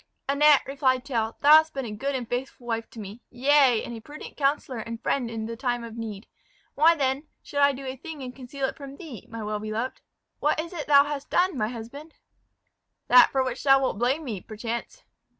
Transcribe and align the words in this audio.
"Annette," 0.27 0.63
replied 0.65 1.05
Tell, 1.05 1.37
"thou 1.41 1.57
hast 1.57 1.75
been 1.75 1.85
a 1.85 1.91
good 1.91 2.15
and 2.15 2.27
faithful 2.27 2.65
wife 2.65 2.89
to 2.89 2.99
me 2.99 3.21
yea, 3.29 3.83
and 3.85 3.95
a 3.95 4.01
prudent 4.01 4.35
counsellor 4.35 4.79
and 4.79 4.99
friend 5.03 5.29
in 5.29 5.45
the 5.45 5.55
time 5.55 5.83
of 5.83 5.95
need. 5.95 6.25
Why, 6.73 6.95
then, 6.95 7.27
should 7.43 7.59
I 7.59 7.71
do 7.71 7.85
a 7.85 7.95
thing 7.95 8.23
and 8.23 8.35
conceal 8.35 8.65
it 8.65 8.75
from 8.75 8.97
thee, 8.97 9.27
my 9.29 9.43
well 9.43 9.59
beloved?" 9.59 10.01
"What 10.39 10.59
is 10.59 10.73
it 10.73 10.87
thou 10.87 11.03
hast 11.03 11.29
done, 11.29 11.55
my 11.55 11.67
husband?" 11.67 12.15
"That 13.09 13.29
for 13.31 13.43
which 13.43 13.61
thou 13.63 13.79
wilt 13.79 13.99
blame 13.99 14.23
me, 14.23 14.41
perchance." 14.41 15.03